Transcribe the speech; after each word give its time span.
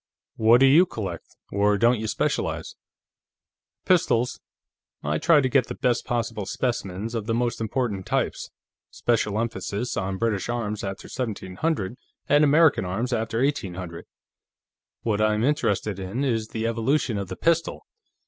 "What 0.35 0.61
do 0.61 0.65
you 0.65 0.87
collect, 0.87 1.35
or 1.51 1.77
don't 1.77 1.99
you 1.99 2.07
specialize?" 2.07 2.75
"Pistols; 3.85 4.39
I 5.03 5.19
try 5.19 5.41
to 5.41 5.47
get 5.47 5.67
the 5.67 5.75
best 5.75 6.05
possible 6.07 6.47
specimens 6.47 7.13
of 7.13 7.27
the 7.27 7.35
most 7.35 7.61
important 7.61 8.07
types, 8.07 8.49
special 8.89 9.39
emphasis 9.39 9.95
on 9.95 10.17
British 10.17 10.49
arms 10.49 10.83
after 10.83 11.05
1700 11.05 11.97
and 12.27 12.43
American 12.43 12.83
arms 12.83 13.13
after 13.13 13.43
1800. 13.43 14.05
What 15.03 15.21
I'm 15.21 15.43
interested 15.43 15.99
in 15.99 16.23
is 16.23 16.47
the 16.47 16.65
evolution 16.65 17.19
of 17.19 17.27
the 17.27 17.35
pistol. 17.37 17.85